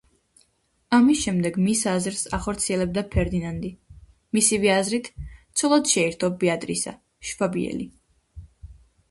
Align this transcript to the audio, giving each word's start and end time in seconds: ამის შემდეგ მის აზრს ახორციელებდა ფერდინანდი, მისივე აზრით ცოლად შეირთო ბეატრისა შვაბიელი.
ამის 0.97 1.19
შემდეგ 1.25 1.59
მის 1.65 1.83
აზრს 1.91 2.23
ახორციელებდა 2.37 3.03
ფერდინანდი, 3.17 3.71
მისივე 4.39 4.73
აზრით 4.79 5.11
ცოლად 5.63 5.93
შეირთო 5.93 6.33
ბეატრისა 6.47 6.97
შვაბიელი. 7.35 7.89